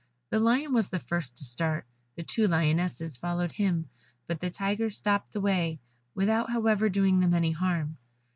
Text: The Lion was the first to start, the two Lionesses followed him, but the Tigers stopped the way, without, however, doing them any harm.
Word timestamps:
The 0.31 0.39
Lion 0.39 0.73
was 0.73 0.87
the 0.87 0.97
first 0.97 1.37
to 1.37 1.43
start, 1.43 1.85
the 2.15 2.23
two 2.23 2.47
Lionesses 2.47 3.17
followed 3.17 3.51
him, 3.51 3.87
but 4.25 4.39
the 4.39 4.49
Tigers 4.49 4.97
stopped 4.97 5.31
the 5.31 5.39
way, 5.41 5.79
without, 6.15 6.49
however, 6.49 6.89
doing 6.89 7.19
them 7.19 7.35
any 7.35 7.51
harm. 7.51 7.97